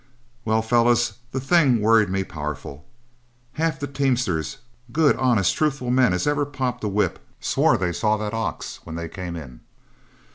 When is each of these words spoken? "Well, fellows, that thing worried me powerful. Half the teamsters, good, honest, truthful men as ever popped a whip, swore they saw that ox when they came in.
"Well, 0.45 0.63
fellows, 0.63 1.13
that 1.31 1.41
thing 1.41 1.79
worried 1.79 2.09
me 2.09 2.23
powerful. 2.23 2.85
Half 3.53 3.79
the 3.79 3.85
teamsters, 3.85 4.57
good, 4.91 5.15
honest, 5.17 5.55
truthful 5.55 5.91
men 5.91 6.11
as 6.11 6.25
ever 6.25 6.43
popped 6.43 6.83
a 6.83 6.87
whip, 6.87 7.19
swore 7.39 7.77
they 7.77 7.93
saw 7.93 8.17
that 8.17 8.33
ox 8.33 8.79
when 8.83 8.95
they 8.95 9.07
came 9.07 9.35
in. 9.35 9.59